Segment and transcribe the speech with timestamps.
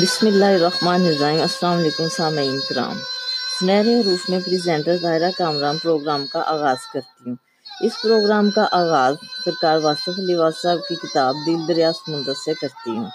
[0.00, 2.98] بسم اللہ الرحمن الرحیم السلام علیکم سامعین کرام
[3.58, 7.34] سنہرے حروف میں پریزنٹر ظاہرہ کامران پروگرام کا آغاز کرتی ہوں
[7.66, 12.90] اس پروگرام کا آغاز سرکار واصف علی صاحب کی کتاب دل دریا سمندر سے کرتی
[12.90, 13.06] ہوں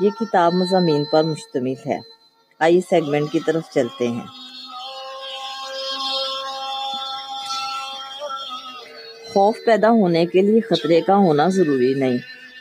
[0.00, 1.98] یہ کتاب مضامین پر مشتمل ہے
[2.60, 4.26] آئیے سیگمنٹ کی طرف چلتے ہیں
[9.28, 12.18] خوف پیدا ہونے کے لیے خطرے کا ہونا ضروری نہیں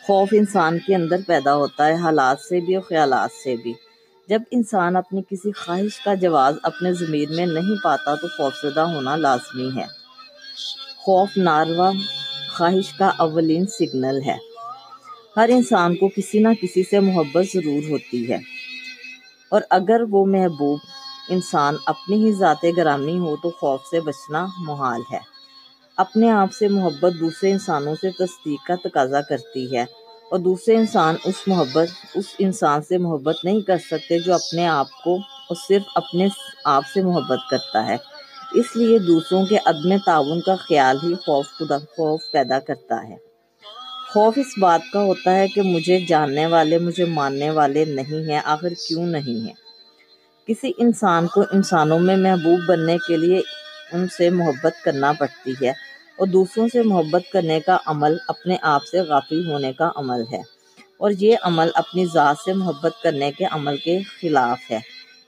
[0.08, 3.73] خوف انسان کے اندر پیدا ہوتا ہے، حالات سے بھی اور خیالات سے بھی۔
[4.30, 8.80] جب انسان اپنی کسی خواہش کا جواز اپنے ضمیر میں نہیں پاتا تو خوف زدہ
[8.80, 9.86] ہونا لازمی ہے۔
[10.98, 11.91] خوف ناروا
[12.58, 14.38] خواہش کا اولین سگنل ہے۔
[15.38, 18.38] ہر انسان کو کسی نہ کسی سے محبت ضرور ہوتی ہے۔
[19.52, 20.80] اور اگر وہ محبوب
[21.30, 25.34] انسان اپنی ہی ذات گرامی ہو تو خوف سے بچنا محال ہے۔
[25.98, 29.81] اپنے آپ سے محبت دوسرے انسانوں سے تصدیق کا تقاضا کرتی ہے
[30.31, 35.03] اور دوسرے انسان اس محبت، اس انسان سے محبت نہیں کر سکتے جو اپنے آپ
[35.03, 36.28] کو اور صرف اپنے
[36.66, 37.97] آپ سے محبت کرتا ہے۔
[38.53, 43.16] اس لیے دوسروں کے عدم تعاون کا خیال ہی خوف خدا، خوف پیدا کرتا ہے۔
[44.14, 48.42] خوف اس بات کا ہوتا ہے کہ مجھے جاننے والے، مجھے ماننے والے نہیں ہیں،
[48.44, 49.53] آخر کیوں نہیں ہیں؟
[50.48, 53.42] کسی انسان کو انسانوں میں محبوب بننے کے لیے
[53.94, 55.69] ان سے محبت کرنا پڑتی ہے
[56.17, 60.42] اور دوسروں سے محبت کرنے کا عمل اپنے آپ سے غافل ہونے کا عمل ہے
[60.97, 64.80] اور یہ عمل اپنی ذات سے محبت کرنے کے عمل کے خلاف ہے۔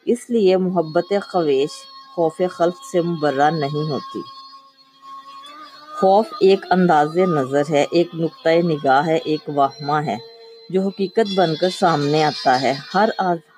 [0.06, 1.70] اس لیے محبت خویش،
[2.16, 4.22] خوف خلق سے مبرہ نہیں ہوتی۔
[6.00, 10.18] خوف ایک انداز نظر ہے، ایک نقطۂ نگاہ ہے، ایک واہمہ ہے
[10.70, 13.10] جو حقیقت بن کر سامنے آتا ہے۔ ہر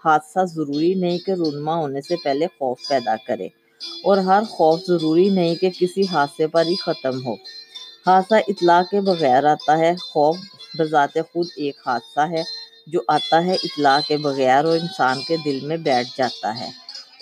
[0.05, 3.47] حادثہ ضروری نہیں کہ رونما ہونے سے پہلے خوف پیدا کرے۔
[4.03, 7.33] اور ہر خوف ضروری نہیں کہ کسی حادثے پر ہی ختم ہو۔
[8.05, 10.37] حادثہ اطلاع کے بغیر آتا ہے۔ خوف
[10.79, 12.43] بذات خود ایک حادثہ ہے
[12.87, 16.69] جو آتا ہے اطلاع کے بغیر اور انسان کے دل میں بیٹھ جاتا ہے۔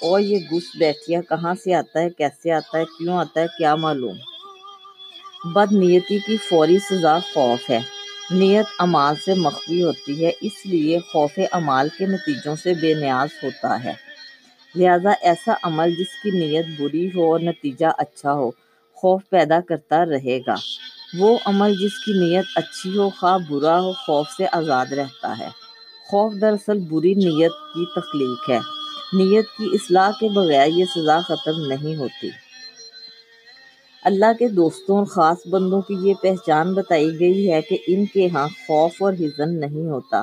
[0.01, 3.75] اور یہ گھس بیٹھیا کہاں سے آتا ہے؟ کیسے آتا ہے؟ کیوں آتا ہے؟ کیا
[3.75, 4.17] معلوم؟
[5.53, 7.79] بد نیتی کی فوری سزا خوف ہے۔
[8.31, 13.43] نیت امال سے مخفی ہوتی ہے، اس لیے خوف امال کے نتیجوں سے بے نیاز
[13.43, 14.06] ہوتا ہے۔
[14.77, 18.51] لہذا ایسا عمل جس کی نیت بری ہو اور نتیجہ اچھا ہو،
[18.93, 20.55] خوف پیدا کرتا رہے گا۔
[21.19, 25.47] وہ عمل جس کی نیت اچھی ہو، خواہ برا ہو، خوف سے آزاد رہتا ہے۔
[26.07, 28.59] خوف دراصل بری نیت کی تخلیق ہے۔
[29.13, 32.29] نیت کی اصلاح کے بغیر یہ سزا ختم نہیں ہوتی۔
[34.03, 38.27] اللہ کے دوستوں اور خاص بندوں کی یہ پہچان بتائی گئی ہے کہ ان کے
[38.27, 40.21] ہاں خوف اور حزن نہیں ہوتا۔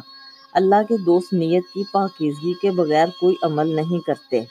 [0.55, 4.45] اللہ کے دوست نیت کی پاکیزگی کے بغیر کوئی عمل نہیں کرتے۔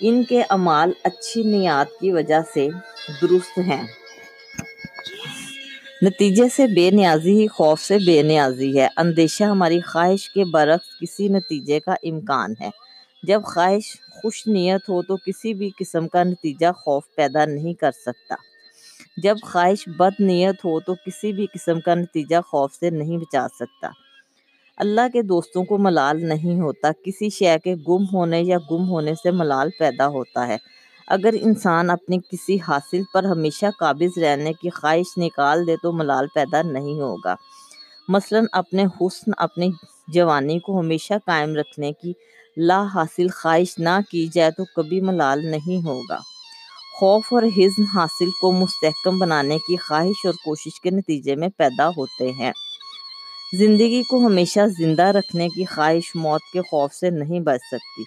[0.00, 2.68] ان کے عمال اچھی نیات کی وجہ سے
[3.22, 3.86] درست ہیں۔
[6.02, 10.98] نتیجے سے بے نیازی ہی خوف سے بے نیازی ہے۔ اندیشہ ہماری خواہش کے برعکس
[11.00, 12.70] کسی نتیجے کا امکان ہے۔
[13.22, 17.90] جب خواہش خوش نیت ہو تو کسی بھی قسم کا نتیجہ خوف پیدا نہیں کر
[17.90, 18.34] سکتا۔
[19.16, 23.46] جب خواہش بد نیت ہو تو کسی بھی قسم کا نتیجہ خوف سے نہیں بچا
[23.54, 23.90] سکتا۔
[24.76, 29.14] اللہ کے دوستوں کو ملال نہیں ہوتا۔ کسی شے کے گم ہونے یا گم ہونے
[29.14, 30.56] سے ملال پیدا ہوتا ہے۔
[31.08, 36.26] اگر انسان اپنی کسی حاصل پر ہمیشہ قابض رہنے کی خواہش نکال دے تو ملال
[36.34, 37.34] پیدا نہیں ہوگا۔
[38.08, 39.70] مثلا اپنے حسن، اپنی
[40.08, 42.12] جوانی کو ہمیشہ قائم رکھنے کی
[42.56, 46.18] لا حاصل خواہش نہ کی جائے تو کبھی ملال نہیں ہوگا۔
[46.96, 51.88] خوف اور حزن حاصل کو مستحکم بنانے کی خواہش اور کوشش کے نتیجے میں پیدا
[51.88, 52.52] ہوتے ہیں۔
[53.58, 58.02] زندگی کو ہمیشہ زندہ رکھنے کی خواہش موت کے خوف سے نہیں بچ سکتی۔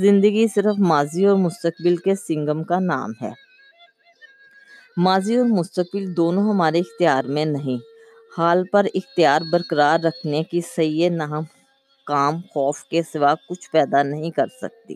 [0.00, 3.30] زندگی صرف ماضی اور مستقبل کے سنگم کا نام ہے۔
[4.96, 7.78] ماضی اور مستقبل دونوں ہمارے اختیار میں نہیں،
[8.38, 11.42] حال پر اختیار برقرار رکھنے کی صحیح نہم
[12.06, 14.94] کام خوف کے سوا کچھ پیدا نہیں کر سکتی۔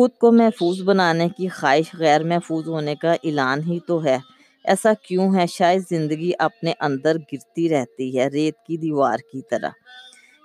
[0.00, 4.18] خود کو محفوظ بنانے کی خواہش غیر محفوظ ہونے کا اعلان ہی تو ہے۔
[4.64, 9.70] ایسا کیوں ہے؟ شاید زندگی اپنے اندر گرتی رہتی ہے، ریت کی دیوار کی طرح۔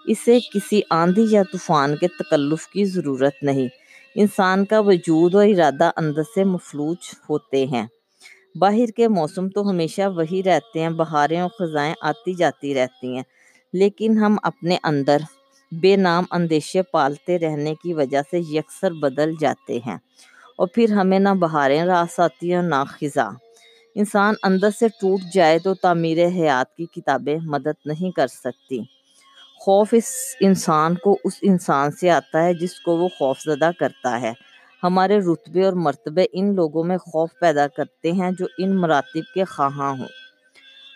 [0.05, 3.67] اسے کسی آندھی یا طوفان کے تکلف کی ضرورت نہیں۔
[4.15, 6.97] انسان کا وجود اور ارادہ اندر سے مفلوج
[7.29, 7.87] ہوتے ہیں۔
[8.55, 13.23] باہر کے موسم تو ہمیشہ وہی رہتے ہیں، بہاریں اور خزائیں آتی جاتی رہتی ہیں۔
[13.73, 15.17] لیکن ہم اپنے اندر
[15.71, 19.97] بے نام اندیشے پالتے رہنے کی وجہ سے یکسر بدل جاتے ہیں۔
[20.57, 23.31] اور پھر ہمیں نہ بہاریں راس آتی ہیں نہ خزاں۔
[23.95, 28.79] انسان اندر سے ٹوٹ جائے تو تعمیر حیات کی کتابیں مدد نہیں کر سکتی۔
[29.59, 34.21] خوف اس انسان کو اس انسان سے آتا ہے جس کو وہ خوف زدہ کرتا
[34.21, 34.33] ہے۔
[34.83, 39.43] ہمارے رتبے اور مرتبے ان لوگوں میں خوف پیدا کرتے ہیں جو ان مراتب کے
[39.43, 40.07] خواہاں ہوں۔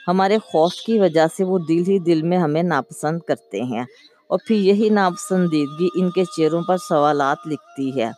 [0.07, 3.83] ہمارے خوف کی وجہ سے وہ دل ہی دل میں ہمیں ناپسند کرتے ہیں۔
[4.29, 8.09] اور پھر یہی ناپسندیدگی ان کے چہروں پر سوالات لکھتی ہے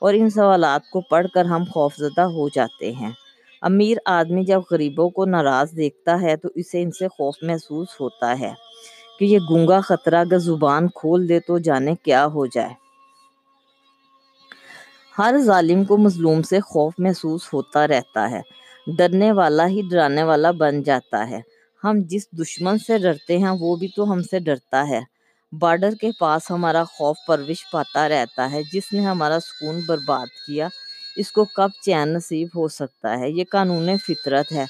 [0.00, 3.10] اور ان سوالات کو پڑھ کر ہم خوفزدہ ہو جاتے ہیں۔
[3.62, 8.38] امیر آدمی جب غریبوں کو ناراض دیکھتا ہے تو اسے ان سے خوف محسوس ہوتا
[8.40, 8.52] ہے
[9.18, 12.74] کہ یہ گونگا خطرہ اگر زبان کھول دے تو جانے کیا ہو جائے۔
[15.18, 18.40] ہر ظالم کو مظلوم سے خوف محسوس ہوتا رہتا ہے،
[18.96, 21.40] ڈرنے والا ہی ڈرانے والا بن جاتا ہے۔
[21.84, 25.11] ہم جس دشمن سے ڈرتے ہیں وہ بھی تو ہم سے ڈرتا ہے۔
[25.60, 30.68] بارڈر کے پاس ہمارا خوف پرورش پاتا رہتا ہے، جس نے ہمارا سکون برباد کیا۔
[31.16, 34.64] اس کو کب چین نصیب ہو سکتا ہے؟ یہ قانون فطرت ہے۔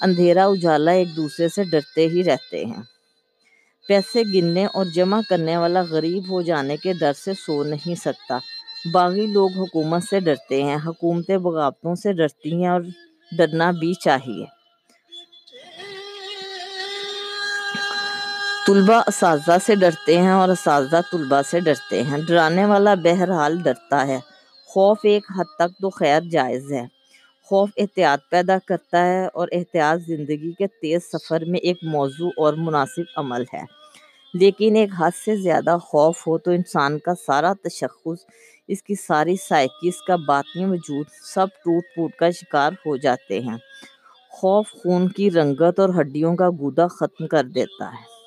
[0.00, 2.82] اندھیرا، اجالا ایک دوسرے سے ڈرتے ہی رہتے ہیں۔
[3.88, 8.38] پیسے گننے اور جمع کرنے والا غریب ہو جانے کے ڈر سے سو نہیں سکتا۔
[8.92, 12.80] باغی لوگ حکومت سے ڈرتے ہیں۔ حکومتیں بغاوتوں سے ڈرتی ہیں اور
[13.36, 14.61] ڈرنا بھی چاہیے۔
[18.66, 24.06] طلبہ اساتذہ سے ڈرتے ہیں اور اساتذہ طلبہ سے ڈرتے ہیں۔ ڈرانے والا بہرحال ڈرتا
[24.06, 24.18] ہے۔
[24.66, 26.86] خوف ایک حد تک تو خیر جائز ہے۔
[27.44, 32.54] خوف احتیاط پیدا کرتا ہے اور احتیاط زندگی کے تیز سفر میں ایک موضوع اور
[32.56, 33.64] مناسب عمل ہے۔
[34.34, 38.24] لیکن ایک حد سے زیادہ خوف ہو تو انسان کا سارا تشخص،
[38.68, 43.40] اس کی ساری سائیکی اس کا باطنی وجود، سب ٹوٹ پوٹ کا شکار ہو جاتے
[43.40, 43.56] ہیں۔
[44.30, 48.21] خوف خون کی رنگت اور ہڈیوں کا گودا ختم کر دیتا ہے۔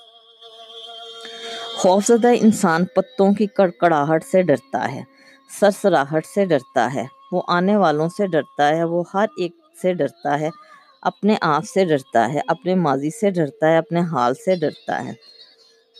[1.85, 5.01] خوفزدہ انسان پتوں کی کڑکڑاہٹ سے ڈرتا ہے،
[5.59, 9.51] سرسراہٹ سے ڈرتا ہے، وہ آنے والوں سے ڈرتا ہے، وہ ہر ایک
[9.81, 10.49] سے ڈرتا ہے،
[11.01, 15.11] اپنے آپ سے ڈرتا ہے، اپنے ماضی سے ڈرتا ہے، اپنے حال سے ڈرتا ہے،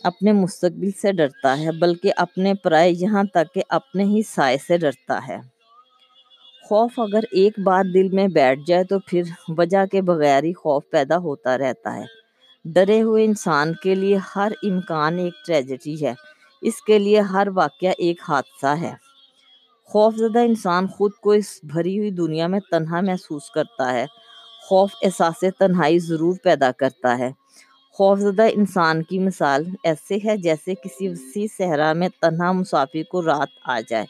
[0.04, 4.78] اپنے مستقبل سے ڈرتا ہے، بلکہ اپنے پرائے یہاں تک کہ اپنے ہی سائے سے
[4.78, 5.38] ڈرتا ہے۔
[6.68, 10.82] خوف اگر ایک بات دل میں بیٹھ جائے تو پھر وجہ کے بغیر ہی خوف
[10.90, 12.25] پیدا ہوتا رہتا ہے۔
[12.74, 16.14] ڈرے ہوئے انسان کے لیے ہر امکان ایک ٹریجڈی ہے۔
[16.62, 18.94] اس کے لیے ہر واقعہ ایک حادثہ ہے۔
[19.84, 24.06] خوفزدہ انسان خود کو اس بھری ہوئی دنیا میں تنہا محسوس کرتا ہے۔
[24.68, 27.30] خوف احساس تنہائی ضرور پیدا کرتا ہے۔
[27.92, 33.48] خوفزدہ انسان کی مثال ایسے ہے جیسے کسی وسیع صحرا میں تنہا مسافر کو رات
[33.64, 34.04] آ جائے۔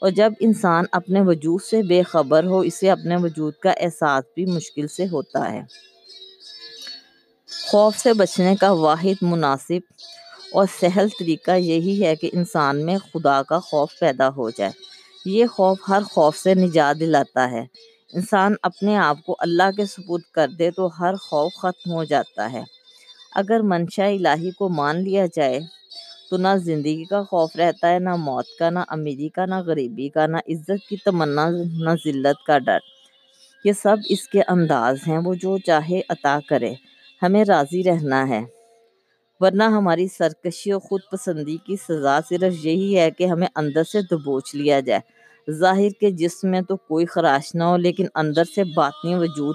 [0.00, 4.46] اور جب انسان اپنے وجود سے بے خبر ہو، اسے اپنے وجود کا احساس بھی
[4.46, 5.62] مشکل سے ہوتا ہے۔
[7.66, 9.92] خوف سے بچنے کا واحد مناسب
[10.52, 14.70] اور سہل طریقہ یہی ہے کہ انسان میں خدا کا خوف پیدا ہو جائے۔
[15.24, 17.66] یہ خوف ہر خوف سے نجات دلاتا ہے۔
[18.12, 22.52] انسان اپنے آپ کو اللہ کے سپرد کر دے تو ہر خوف ختم ہو جاتا
[22.52, 22.62] ہے۔
[23.32, 25.60] اگر منشا الہی کو مان لیا جائے
[26.30, 30.08] تو نہ زندگی کا خوف رہتا ہے، نہ موت کا، نہ امیری کا، نہ غریبی
[30.08, 32.78] کا، نہ عزت کی تمنا، نہ ذلت کا ڈر۔
[33.64, 36.74] یہ سب اس کے انداز ہیں، وہ جو چاہے عطا کرے۔
[37.24, 38.44] ہمیں راضی رہنا ہے۔
[39.40, 44.00] ورنہ ہماری سرکشی اور خود پسندی کی سزا صرف یہی ہے کہ ہمیں اندر سے
[44.02, 45.00] دبوچ لیا جائے۔
[45.52, 49.54] ظاہر کے جسم میں تو کوئی خراش نہ ہو، لیکن اندر سے باطنی وجود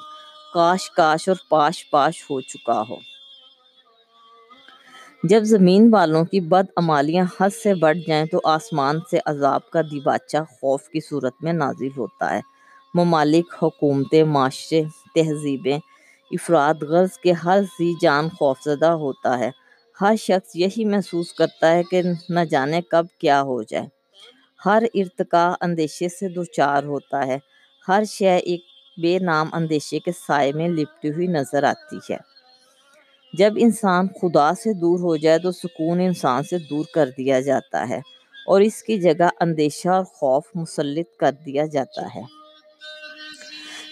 [0.54, 2.96] کاش کاش اور پاش پاش ہو چکا ہو۔
[5.24, 9.82] جب زمین والوں کی بد عمالیاں حد سے بڑھ جائیں تو آسمان سے عذاب کا
[9.82, 12.42] دیباچہ خوف کی صورت میں نازل ہوتا ہے۔
[12.94, 14.84] ممالک، حکومتیں، معاشرے،
[15.16, 15.80] تہذیبیں
[16.32, 19.52] افراد غرض کے ہر ذی جان خوفزدہ ہوتا ہے۔
[20.02, 23.88] ہر شخص یہی محسوس کرتا ہے کہ نہ جانے کب کیا ہو جائے۔
[24.66, 27.38] ہر ارتقا اندیشے سے دوچار ہوتا ہے۔
[27.88, 28.62] ہر شے ایک
[29.02, 32.18] بے نام اندیشے کے سائے میں لپٹی ہوئی نظر آتی ہے۔
[33.34, 37.90] جب انسان خدا سے دور ہو جائے تو سکون انسان سے دور کر دیا جاتا
[37.90, 38.00] ہے
[38.48, 42.39] اور اس کی جگہ اندیشہ اور خوف مسلط کر دیا جاتا ہے۔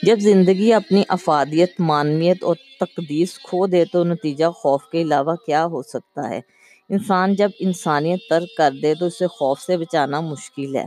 [0.04, 5.66] جب زندگی اپنی افادیت، مانویت اور تقدیس کھو دے تو نتیجہ خوف کے علاوہ کیا
[5.66, 6.42] ہو سکتا ہے؟
[6.90, 10.86] انسان جب انسانیت ترک کر دے تو اسے خوف سے بچانا مشکل ہے۔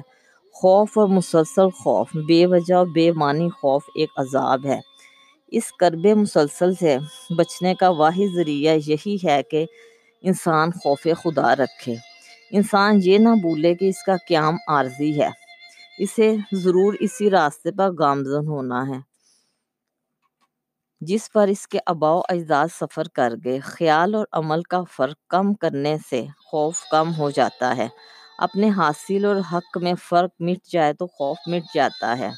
[0.53, 4.81] خوف اور مسلسل خوف، بے وجہ اور بے معنی خوف ایک عذاب ہے۔
[5.49, 6.97] اس کرب مسلسل سے
[7.37, 9.67] بچنے کا واحد ذریعہ یہی ہے کہ
[10.23, 11.95] انسان خوف خدا رکھے۔
[12.51, 15.40] انسان یہ نہ بھولے کہ اس کا قیام عارضی ہے۔
[16.03, 19.01] اسے ضرور اسی راستے پر گامزن ہونا ہے۔
[21.01, 25.55] جس پر اس کے آباء اجداد سفر کر گئے، خیال اور عمل کا فرق کم
[25.55, 27.89] کرنے سے خوف کم ہو جاتا ہے۔
[28.39, 32.31] اپنے حاصل اور حق میں فرق مٹ جائے تو خوف مٹ جاتا ہے۔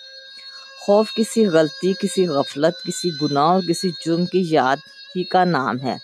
[0.81, 4.76] خوف کسی غلطی، کسی غفلت، کسی گناہ اور کسی جرم کی یاد
[5.16, 5.97] ہی کا نام ہے۔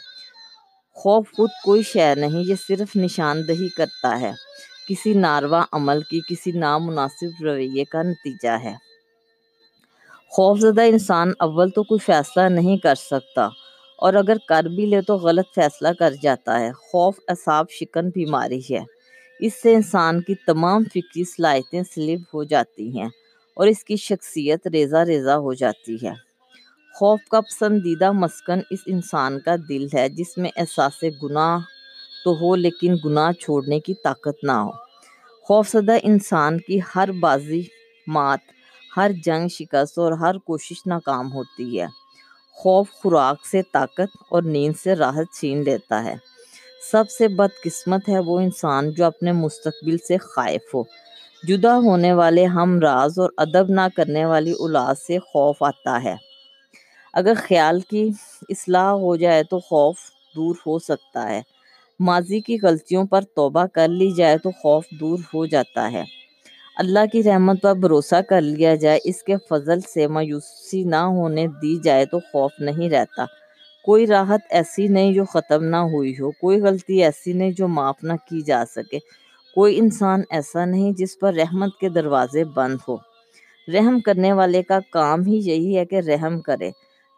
[0.95, 4.33] خوف خود کوئی شے نہیں، یہ صرف نشاندہی کرتا ہے۔
[4.89, 8.75] کسی ناروا عمل کی کسی نامناسب رویے کا نتیجہ ہے۔
[10.33, 13.47] خوف زدہ انسان اول تو کوئی فیصلہ نہیں کر سکتا،
[13.99, 18.61] اور اگر کر بھی لے تو غلط فیصلہ کر جاتا ہے۔ خوف، اعصاب، شکن، بیماری
[18.71, 18.83] ہے۔
[19.41, 23.09] اس سے انسان کی تمام فکری صلاحیتیں سلب ہو جاتی ہیں
[23.57, 26.13] اور اس کی شخصیت ریزہ ریزہ ہو جاتی ہے۔
[26.95, 31.59] خوف کا پسندیدہ مسکن اس انسان کا دل ہے، جس میں احساس گناہ
[32.25, 34.71] تو ہو، لیکن گناہ چھوڑنے کی طاقت نہ ہو۔
[35.43, 37.63] خوف زدہ انسان کی ہر بازی،
[38.07, 38.39] مات،
[38.97, 41.87] ہر جنگ شکست اور ہر کوشش ناکام ہوتی ہے۔
[42.53, 46.15] خوف خوراک سے طاقت اور نیند سے راحت چھین لیتا ہے۔
[46.91, 50.83] سب سے بدقسمت ہے وہ انسان جو اپنے مستقبل سے خائف ہو۔
[51.43, 56.17] جدا ہونے والے ہم راز اور ادب نہ کرنے والی اولاد سے خوف آتا ہے۔
[57.13, 58.11] اگر خیال کی
[58.49, 59.97] اصلاح ہو جائے تو خوف
[60.37, 61.43] دور ہو سکتا ہے۔
[62.01, 66.05] ماضی کی غلطیوں پر توبہ کر لی جائے تو خوف دور ہو جاتا ہے۔
[66.77, 71.47] اللہ کی رحمت پر بھروسہ کر لیا جائے، اس کے فضل سے مایوسی نہ ہونے
[71.47, 73.25] دی جائے تو خوف نہیں رہتا۔
[73.85, 77.97] کوئی راحت ایسی نہیں جو ختم نہ ہوئی ہو، کوئی غلطی ایسی نہیں جو معاف
[78.03, 78.99] نہ کی جا سکے۔
[79.55, 82.97] کوئی انسان ایسا نہیں جس پر رحمت کے دروازے بند ہو۔
[83.69, 86.71] رحم کرنے والے کا کام ہی یہی ہے کہ رحم کرے۔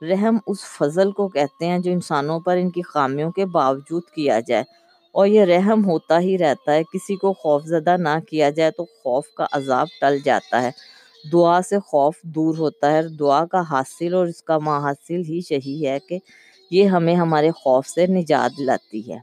[0.03, 4.41] رحم اس فضل کو کہتے ہیں جو انسانوں پر ان کی خامیوں کے باوجود کیا
[4.41, 4.65] جائے۔
[5.13, 8.85] اور یہ رحم ہوتا ہی رہتا ہے، کسی کو خوف زدہ نہ کیا جائے تو
[8.85, 10.71] خوف کا عذاب ٹل جاتا ہے۔
[11.33, 15.87] دعا سے خوف دور ہوتا ہے دعا کا حاصل اور اس کا محاصل ہی یہی
[15.87, 16.19] ہے کہ
[16.71, 19.19] یہ ہمیں ہمارے خوف سے نجات دلاتی ہے۔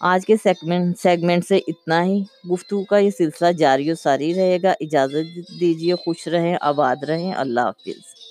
[0.00, 4.58] آج کے سیگمنٹ سیگمنٹ سے اتنا ہی۔ گفتگو کا یہ سلسلہ جاری و ساری رہے
[4.62, 8.21] گا۔ اجازت دیجیے خوش رہیں، آباد رہیں۔ اللہ حافظ۔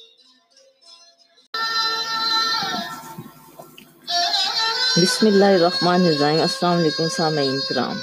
[4.92, 7.98] بسم اللہ الرحمن الرحیم السلام علیکم سامعین کرام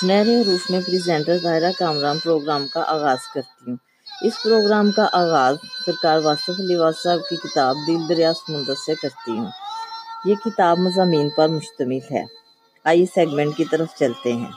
[0.00, 3.76] سنہرے حروف میں پریزنٹر ظاہرہ کامران پروگرام کا آغاز کرتی ہوں
[4.22, 9.32] اس پروگرام کا آغاز سرکار واصف علی صاحب کی کتاب دل دریا سمندر سے کرتی
[9.32, 9.48] ہوں
[10.26, 12.24] یہ کتاب مضامین پر مشتمل ہے
[12.84, 14.50] آئیے سیگمنٹ کی طرف چلتے ہیں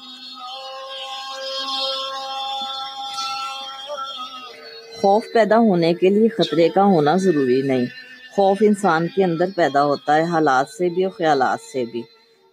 [4.97, 7.85] خوف پیدا ہونے کے لیے خطرے کا ہونا ضروری نہیں
[8.35, 12.01] خوف انسان کے اندر پیدا ہوتا ہے، حالات سے بھی اور خیالات سے بھی۔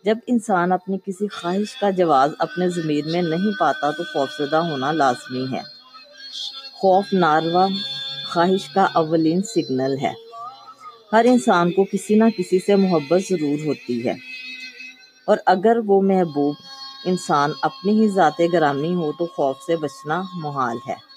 [0.04, 4.56] جب انسان اپنی کسی خواہش کا جواز اپنے ضمیر میں نہیں پاتا تو خوف زدہ
[4.56, 5.60] ہونا لازمی ہے۔
[6.72, 7.66] خوف ناروا
[8.32, 10.12] خواہش کا اولین سگنل ہے۔
[11.12, 14.14] ہر انسان کو کسی نہ کسی سے محبت ضرور ہوتی ہے۔
[15.26, 16.54] اور اگر وہ محبوب
[17.04, 21.11] انسان اپنی ہی ذات گرامی ہو تو خوف سے بچنا محال ہے۔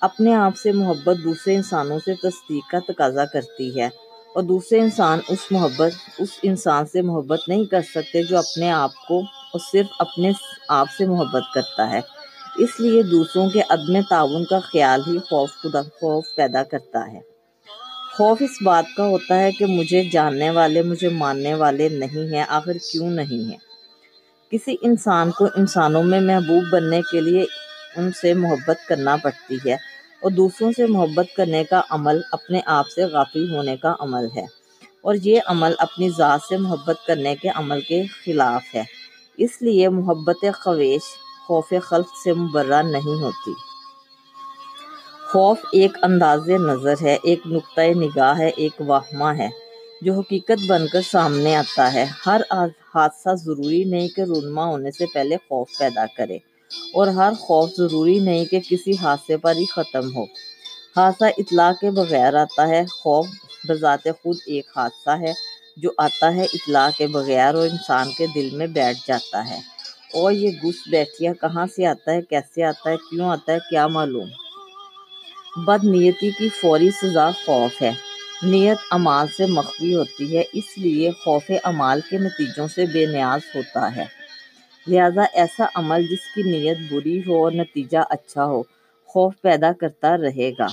[0.00, 3.86] اپنے آپ سے محبت دوسرے انسانوں سے تصدیق کا تقاضا کرتی ہے
[4.34, 8.90] اور دوسرے انسان اس محبت، اس انسان سے محبت نہیں کر سکتے جو اپنے آپ
[9.08, 10.32] کو اور صرف اپنے
[10.68, 12.00] آپ سے محبت کرتا ہے۔
[12.56, 17.20] اس لیے دوسروں کے عدم تعاون کا خیال ہی خوف خدا، خوف پیدا کرتا ہے۔
[18.16, 22.44] خوف اس بات کا ہوتا ہے کہ مجھے جاننے والے، مجھے ماننے والے نہیں ہیں،
[22.48, 23.58] آخر کیوں نہیں ہیں؟
[24.50, 27.44] کسی انسان کو انسانوں میں محبوب بننے کے لیے
[27.96, 29.89] ان سے محبت کرنا پڑتی ہے۔
[30.22, 34.44] اور دوسروں سے محبت کرنے کا عمل اپنے آپ سے غافل ہونے کا عمل ہے۔
[35.02, 38.82] اور یہ عمل اپنی ذات سے محبت کرنے کے عمل کے خلاف ہے۔
[39.36, 41.02] اس لیے محبت خویش
[41.46, 43.52] خوف خلق سے مبرہ نہیں ہوتی۔
[45.32, 49.48] خوف ایک انداز نظر ہے، ایک نقطۂ نگاہ ہے، ایک واہمہ ہے
[50.02, 52.40] جو حقیقت بن کر سامنے آتا ہے۔ ہر
[52.94, 56.49] حادثہ ضروری نہیں کہ رونما ہونے سے پہلے خوف پیدا کرے۔
[56.94, 60.24] اور ہر خوف ضروری نہیں کہ کسی حادثے پر ہی ختم ہو۔
[60.96, 63.26] حادثہ اطلاع کے بغیر آتا ہے۔ خوف
[63.68, 65.32] بذات خود ایک حادثہ ہے
[65.76, 69.60] جو آتا ہے اطلاع کے بغیر اور انسان کے دل میں بیٹھ جاتا ہے۔
[70.14, 73.86] اور یہ گھس بیٹھیا کہاں سے آتا ہے؟ کیسے آتا ہے؟ کیوں آتا ہے؟ کیا
[73.86, 74.28] معلوم؟
[75.56, 77.90] بد نیتی کی فوری سزا خوف ہے۔
[78.42, 83.40] نیت امال سے مخفی ہوتی ہے، اس لیے خوف امال کے نتیجوں سے بے نیاز
[83.54, 84.19] ہوتا ہے۔
[84.88, 88.62] لہذا ایسا عمل جس کی نیت بری ہو اور نتیجہ اچھا ہو،
[89.06, 90.66] خوف پیدا کرتا رہے گا۔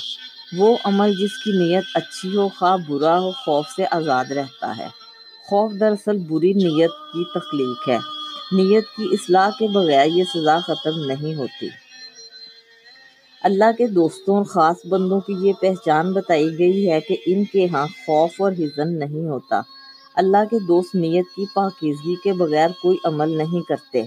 [0.57, 4.87] وہ عمل جس کی نیت اچھی ہو خواہ برا ہو، خوف سے آزاد رہتا ہے۔
[5.47, 7.97] خوف دراصل بری نیت کی تخلیق ہے۔
[8.51, 11.67] نیت کی اصلاح کے بغیر یہ سزا ختم نہیں ہوتی۔
[13.41, 17.67] اللہ کے دوستوں اور خاص بندوں کی یہ پہچان بتائی گئی ہے کہ ان کے
[17.67, 19.61] ہاں خوف اور حزن نہیں ہوتا۔
[20.17, 24.03] اللہ کے دوست نیت کی پاکیزگی کے بغیر کوئی عمل نہیں کرتے۔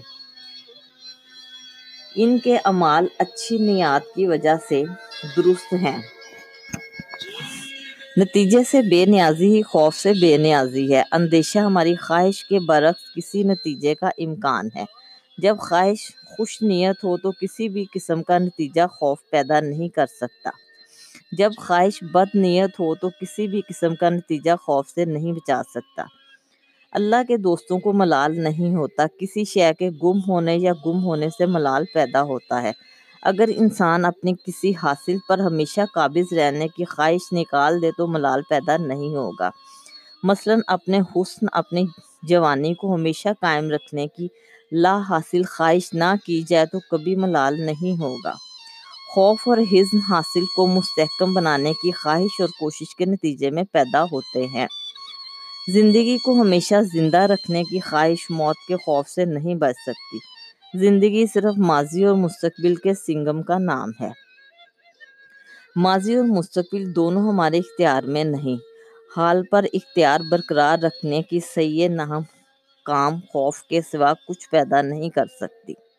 [2.15, 4.83] ان کے عمال اچھی نیات کی وجہ سے
[5.37, 6.03] درست ہیں۔
[8.17, 13.15] نتیجے سے بے نیازی ہی خوف سے بے نیازی ہے۔ اندیشہ ہماری خواہش کے برعکس
[13.15, 14.85] کسی نتیجے کا امکان ہے۔
[15.39, 20.07] جب خواہش خوش نیت ہو تو کسی بھی قسم کا نتیجہ خوف پیدا نہیں کر
[20.07, 20.51] سکتا۔
[21.33, 25.63] جب خواہش بد نیت ہو تو کسی بھی قسم کا نتیجہ خوف سے نہیں بچا
[25.71, 26.05] سکتا۔
[26.93, 31.29] اللہ کے دوستوں کو ملال نہیں ہوتا، کسی شے کے گم ہونے یا گم ہونے
[31.31, 32.73] سے ملال پیدا ہوتا ہے۔
[33.23, 38.43] اگر انسان اپنی کسی حاصل پر ہمیشہ قابض رہنے کی خواہش نکال دے تو ملال
[38.51, 39.51] پیدا نہیں ہوگا۔
[40.23, 41.85] مثلاً اپنے حسن، اپنی
[42.23, 44.29] جوانی کو ہمیشہ قائم رکھنے کی
[44.73, 48.35] لا حاصل خواہش نہ کی جائے تو کبھی ملال نہیں ہوگا۔
[49.15, 54.05] خوف اور حزن حاصل کو مستحکم بنانے کی خواہش اور کوشش کے نتیجے میں پیدا
[54.05, 54.67] ہوتے ہیں۔
[55.73, 60.19] زندگی کو ہمیشہ زندہ رکھنے کی خواہش موت کے خوف سے نہیں بچ سکتی۔
[60.79, 64.11] زندگی صرف ماضی اور مستقبل کے سنگم کا نام ہے۔
[65.77, 68.57] ماضی اور مستقبل دونوں ہمارے اختیار میں نہیں،
[69.17, 72.23] حال پر اختیار برقرار رکھنے کی صحیح نام
[72.85, 75.90] کام خوف کے سوا کچھ پیدا نہیں کر سکتی۔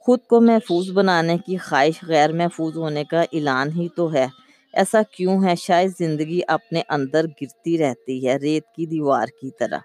[0.00, 4.26] خود کو محفوظ بنانے کی خواہش غیر محفوظ ہونے کا اعلان ہی تو ہے۔
[4.72, 9.78] ایسا کیوں ہے؟ شاید زندگی اپنے اندر گرتی رہتی ہے، ریت کی دیوار کی طرح۔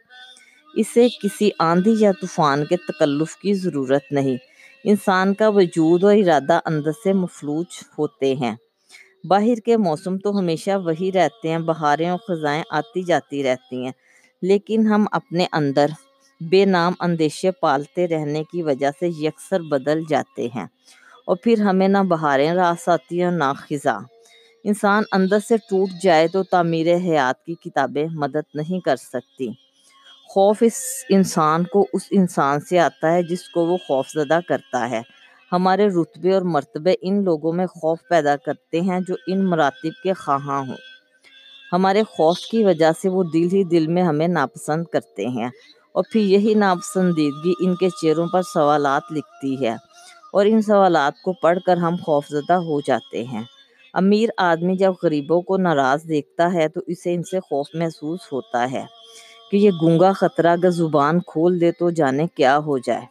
[0.76, 4.38] اسے کسی آندھی یا طوفان کے تکلف کی ضرورت نہیں۔
[4.84, 7.66] انسان کا وجود اور ارادہ اندر سے مفلوج
[7.98, 8.56] ہوتے ہیں۔
[9.24, 13.92] باہر کے موسم تو ہمیشہ وہی رہتے ہیں، بہاریں اور خزائیں آتی جاتی رہتی ہیں،
[14.42, 15.86] لیکن ہم اپنے اندر
[16.42, 20.66] بے نام اندیشے پالتے رہنے کی وجہ سے یکسر بدل جاتے ہیں۔
[21.26, 24.00] اور پھر ہمیں نہ بہاریں راس آتی ہیں نہ خزاں۔
[24.64, 29.48] انسان اندر سے ٹوٹ جائے تو تعمیر حیات کی کتابیں مدد نہیں کر سکتی۔
[30.28, 34.90] خوف اس انسان کو، اس انسان سے آتا ہے جس کو وہ خوف زدہ کرتا
[34.90, 35.02] ہے۔
[35.52, 40.14] ہمارے رتبے اور مرتبے ان لوگوں میں خوف پیدا کرتے ہیں جو ان مراتب کے
[40.14, 40.78] خواہاں ہوں۔
[41.74, 45.50] ہمارے خوف کی وجہ سے وہ دل ہی دل میں ہمیں ناپسند کرتے ہیں۔
[45.96, 49.76] اور پھر یہی ناپسندیدگی ان کے چہروں پر سوالات لکھتی ہے
[50.34, 53.44] اور ان سوالات کو پڑھ کر ہم خوف زدہ ہو جاتے ہیں۔
[53.94, 58.72] امیر آدمی جب غریبوں کو ناراض دیکھتا ہے تو اسے ان سے خوف محسوس ہوتا
[58.72, 58.86] ہے
[59.52, 63.06] کہ یہ گونگا خطرہ اگر زبان کھول دے تو جانے کیا ہو جائے۔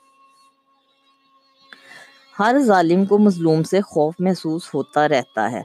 [2.38, 5.62] ہر ظالم کو مظلوم سے خوف محسوس ہوتا رہتا ہے،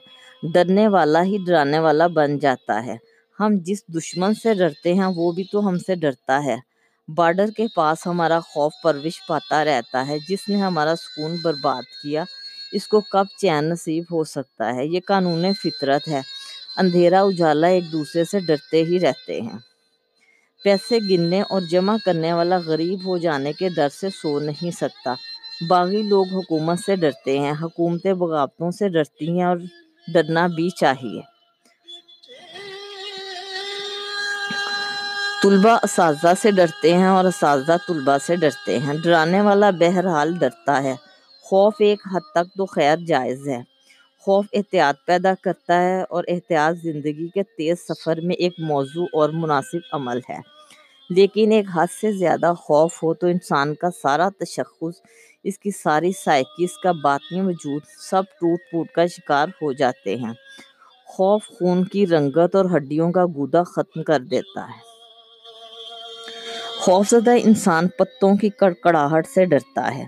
[0.54, 2.98] ڈرنے والا ہی ڈرانے والا بن جاتا ہے۔
[3.40, 6.69] ہم جس دشمن سے ڈرتے ہیں وہ بھی تو ہم سے ڈرتا ہے۔
[7.16, 12.24] بارڈر کے پاس ہمارا خوف پرورش پاتا رہتا ہے، جس نے ہمارا سکون برباد کیا۔
[12.72, 16.22] اس کو کب چین نصیب ہو سکتا ہے؟ یہ قانون فطرت ہے۔
[16.78, 19.58] اندھیرا، اجالا ایک دوسرے سے ڈرتے ہی رہتے ہیں۔
[20.64, 25.14] پیسے گننے اور جمع کرنے والا غریب ہو جانے کے ڈر سے سو نہیں سکتا۔
[25.70, 29.58] باغی لوگ حکومت سے ڈرتے ہیں۔ حکومتیں بغاوتوں سے ڈرتی ہیں اور
[30.14, 31.39] ڈرنا بھی چاہیے۔
[35.44, 40.84] طلبہ اساتذہ سے ڈرتے ہیں اور اساتذہ طلبہ سے ڈرتے ہیں۔ ڈرانے والا بہرحال ڈرتا
[40.84, 40.96] ہے۔
[41.42, 43.62] خوف ایک حد تک تو خیر جائز ہے۔
[44.20, 49.30] خوف احتیاط پیدا کرتا ہے اور احتیاط زندگی کے تیز سفر میں ایک موضوع اور
[49.34, 50.40] مناسب عمل ہے۔
[51.10, 55.02] لیکن ایک حد سے زیادہ خوف ہو تو انسان کا سارا تشخص،
[55.44, 60.16] اس کی ساری سائیکی، اس کا باطنی وجود سب ٹوٹ پوٹ کا شکار ہو جاتے
[60.16, 60.34] ہیں۔
[61.06, 64.89] خوف خون کی رنگت اور ہڈیوں کا گودا ختم کر دیتا ہے۔
[66.80, 70.06] خوف زدہ انسان پتوں کی کڑکڑاہٹ سے ڈرتا ہے،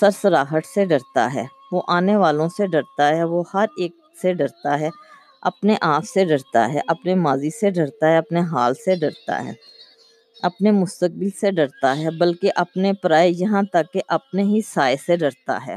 [0.00, 4.80] سرسراہٹ سے ڈرتا ہے، وہ آنے والوں سے ڈرتا ہے، وہ ہر ایک سے ڈرتا
[4.80, 4.88] ہے،
[5.40, 9.52] اپنے آپ سے ڈرتا ہے، اپنے ماضی سے ڈرتا ہے، اپنے حال سے ڈرتا ہے،
[10.42, 15.16] اپنے مستقبل سے ڈرتا ہے، بلکہ اپنے پرائے یہاں تک کہ اپنے ہی سائے سے
[15.16, 15.76] ڈرتا ہے۔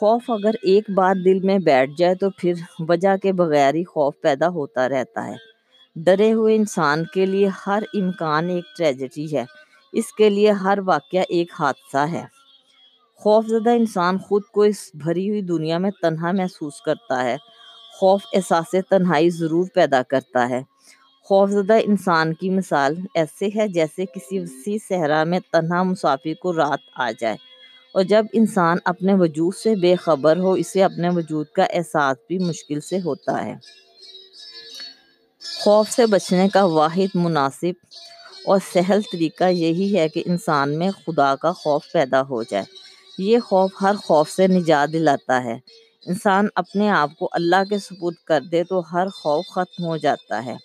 [0.00, 2.52] خوف اگر ایک بار دل میں بیٹھ جائے تو پھر
[2.88, 5.47] وجہ کے بغیر ہی خوف پیدا ہوتا رہتا ہے۔
[6.04, 9.44] ڈرے ہوئے انسان کے لیے ہر امکان ایک ٹریجڈی ہے۔
[9.92, 12.24] اس کے لیے ہر واقعہ ایک حادثہ ہے۔
[13.14, 17.36] خوف زدہ انسان خود کو اس بھری ہوئی دنیا میں تنہا محسوس کرتا ہے۔
[17.98, 20.62] خوف احساس تنہائی ضرور پیدا کرتا ہے۔
[21.22, 26.52] خوف زدہ انسان کی مثال ایسے ہے جیسے کسی وسیع صحرا میں تنہا مسافر کو
[26.52, 27.36] رات آ جائے۔
[27.94, 32.38] اور جب انسان اپنے وجود سے بے خبر ہو، اسے اپنے وجود کا احساس بھی
[32.38, 33.54] مشکل سے ہوتا ہے۔
[35.44, 37.86] خوف سے بچنے کا واحد مناسب
[38.46, 42.64] اور سہل طریقہ یہی ہے کہ انسان میں خدا کا خوف پیدا ہو جائے۔
[43.18, 45.58] یہ خوف ہر خوف سے نجات دلاتا ہے۔
[46.06, 50.44] انسان اپنے آپ کو اللہ کے سپرد کر دے تو ہر خوف ختم ہو جاتا
[50.44, 50.56] ہے۔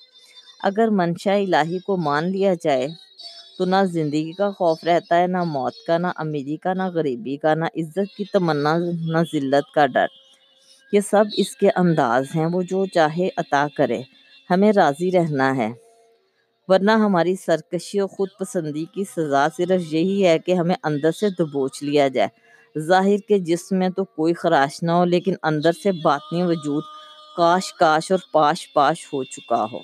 [0.64, 2.88] اگر منشا الہی کو مان لیا جائے
[3.58, 7.38] تو نہ زندگی کا خوف رہتا ہے، نہ موت کا، نہ امیری کا، نہ غریبی
[7.38, 10.06] کا، نہ عزت کی تمنا، نہ ذلت کا ڈر۔
[10.92, 14.02] یہ سب اس کے انداز ہیں، وہ جو چاہے عطا کرے۔
[14.50, 15.74] ہمیں راضی رہنا ہے۔
[16.68, 21.30] ورنہ ہماری سرکشی اور خود پسندی کی سزا صرف یہی ہے کہ ہمیں اندر سے
[21.30, 22.30] دبوچ لیا جائے۔
[22.80, 26.84] ظاہر کے جسم میں تو کوئی خراش نہ ہو، لیکن اندر سے باطنی وجود
[27.38, 29.80] کاش کاش اور پاش پاش ہو چکا ہو۔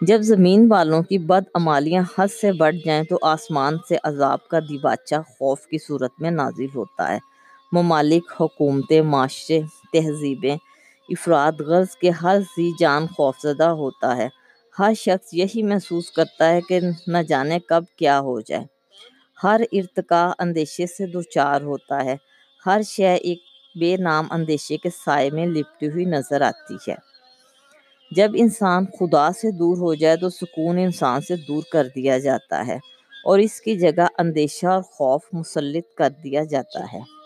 [0.00, 5.14] جب زمین والوں کی بدعمالیاں حد سے بڑھ جائیں تو آسمان سے عذاب کا دیباچہ
[5.14, 7.18] خوف کی صورت میں نازل ہوتا ہے۔
[7.72, 9.60] ممالک، حکومتیں، معاشرے،
[9.92, 10.56] تہذیبیں
[11.08, 14.28] افراد غرض کے ہر ذی جان خوفزدہ ہوتا ہے۔
[14.78, 18.64] ہر شخص یہی محسوس کرتا ہے کہ نہ جانے کب کیا ہو جائے۔
[19.44, 22.16] ہر ارتقا اندیشے سے دوچار ہوتا ہے۔
[22.66, 23.38] ہر شے ایک
[23.80, 26.94] بے نام اندیشے کے سائے میں لپٹی ہوئی نظر آتی ہے۔
[28.10, 32.66] جب انسان خدا سے دور ہو جائے تو سکون انسان سے دور کر دیا جاتا
[32.66, 32.76] ہے
[33.24, 37.17] اور اس کی جگہ اندیشہ اور خوف مسلط کر دیا جاتا ہے۔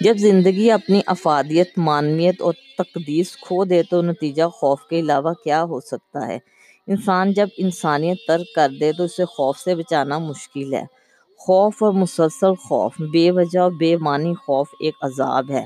[0.00, 5.62] جب زندگی اپنی افادیت معنویت اور تقدیس کھو دے تو نتیجہ خوف کے علاوہ کیا
[5.62, 6.38] ہو سکتا ہے؟
[6.86, 10.84] انسان جب انسانیت ترک کر دے تو اسے خوف سے بچانا مشکل ہے۔
[11.38, 15.64] خوف اور مسلسل خوف، بے وجہ اور بے معنی خوف ایک عذاب ہے۔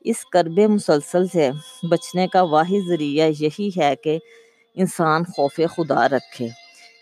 [0.00, 1.50] اس کرب مسلسل سے
[1.90, 4.18] بچنے کا واحد ذریعہ یہی ہے کہ
[4.74, 6.48] انسان خوف خدا رکھے۔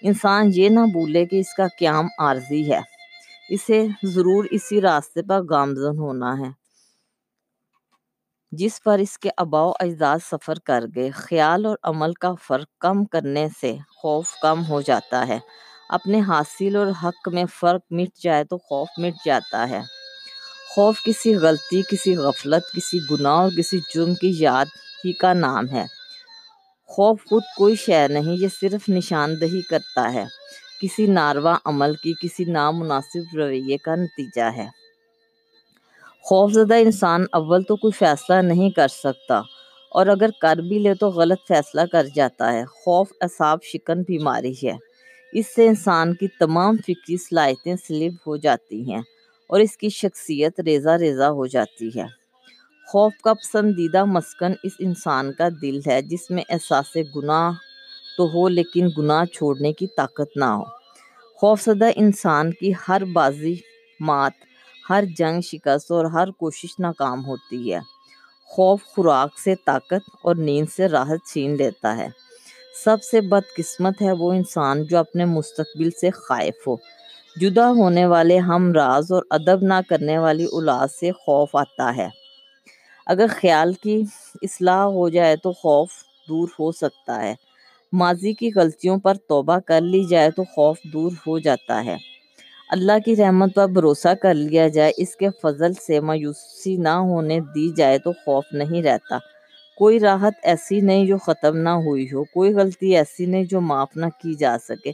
[0.03, 2.81] انسان یہ نہ بھولے کہ اس کا قیام عارضی ہے۔
[3.55, 6.51] اسے ضرور اسی راستے پر گامزن ہونا ہے۔
[8.53, 12.67] جس پر اس کے آباء و اجداد سفر کر گئے، خیال اور عمل کا فرق
[12.81, 15.39] کم کرنے سے خوف کم ہو جاتا ہے۔
[15.89, 19.81] اپنے حاصل اور حق میں فرق مٹ جائے تو خوف مٹ جاتا ہے۔
[20.75, 24.65] خوف کسی غلطی، کسی غفلت، کسی گناہ اور کسی جرم کی یاد
[25.05, 25.87] ہی کا نام ہے۔
[26.85, 30.25] خوف خود کوئی شے نہیں، یہ صرف نشاندہی کرتا ہے۔
[30.83, 34.69] کسی ناروا عمل کی کسی نامناسب رویے کا نتیجہ ہے۔
[36.25, 39.41] خوف زدہ انسان اول تو کوئی فیصلہ نہیں کر سکتا،
[39.93, 44.53] اور اگر کر بھی لے تو غلط فیصلہ کر جاتا ہے۔ خوف اعصاب، شکن، بیماری
[44.63, 44.77] ہے۔
[45.33, 49.01] اس سے انسان کی تمام فکری صلاحیتیں سلب ہو جاتی ہیں
[49.51, 52.07] اور اس کی شخصیت ریزہ ریزہ ہو جاتی ہے۔
[52.89, 57.53] خوف کا پسندیدہ مسکن اس انسان کا دل ہے، جس میں احساس گناہ
[58.23, 60.65] تو ہو، لیکن گناہ چھوڑنے کی طاقت نہ ہو۔
[61.35, 63.55] خوف زدہ انسان کی ہر بازی،
[64.01, 64.33] مات،
[64.91, 67.79] ہر جنگ شکست اور ہر کوشش ناکام ہوتی ہے۔
[68.45, 72.09] خوف خوراک سے طاقت اور نیند سے راحت چھین لیتا ہے۔
[72.85, 76.77] سب سے بدقسمت ہے وہ انسان جو اپنے مستقبل سے خائف ہو۔
[77.41, 82.09] جدا ہونے والے ہم راز اور ادب نہ کرنے والی اولاد سے خوف آتا ہے۔
[83.07, 84.03] اگر خیال کی
[84.43, 85.89] اصلاح ہو جائے تو خوف
[86.29, 87.35] دور ہو سکتا ہے۔
[87.93, 91.97] ماضی کی غلطیوں پر توبہ کر لی جائے تو خوف دور ہو جاتا ہے۔
[92.71, 97.41] اللہ کی رحمت پر بھروسہ کر لیا جائے، اس کے فضل سے مایوسی نہ ہونے
[97.41, 99.19] دی جائے تو خوف نہیں رہتا۔
[99.77, 103.97] کوئی راحت ایسی نہیں جو ختم نہ ہوئی ہو، کوئی غلطی ایسی نہیں جو معاف
[103.97, 104.93] نہ کی جا سکے۔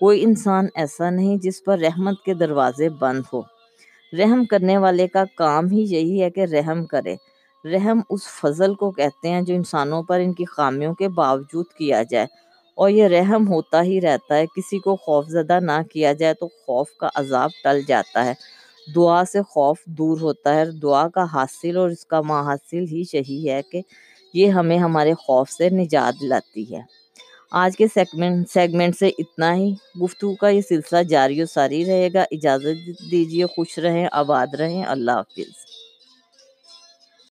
[0.00, 3.42] کوئی انسان ایسا نہیں جس پر رحمت کے دروازے بند ہو۔
[4.18, 7.16] رحم کرنے والے کا کام ہی یہی ہے کہ رحم کرے۔
[7.64, 12.02] رحم اس فضل کو کہتے ہیں جو انسانوں پر ان کی خامیوں کے باوجود کیا
[12.02, 12.26] جائے۔
[12.74, 16.48] اور یہ رحم ہوتا ہی رہتا ہے، کسی کو خوف زدہ نہ کیا جائے تو
[16.48, 18.34] خوف کا عذاب ٹل جاتا ہے۔
[18.94, 23.50] دعا سے خوف دور ہوتا ہے، دعا کا حاصل اور اس کا محاصل ہی یہی
[23.50, 23.80] ہے کہ
[24.34, 26.82] یہ ہمیں ہمارے خوف سے نجات دلاتی ہے۔
[27.50, 32.08] آج کے سیگمنٹ سیگمنٹ سے اتنا ہی۔ گفتگو کا یہ سلسلہ جاری و ساری رہے
[32.14, 35.83] گا۔ اجازت دیجیے، خوش رہیں، آباد رہیں۔ اللہ حافظ۔